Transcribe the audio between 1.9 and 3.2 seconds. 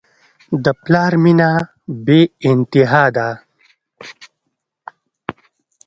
بېانتها